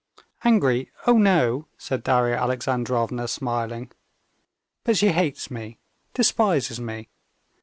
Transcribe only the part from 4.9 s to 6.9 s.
she hates me, despises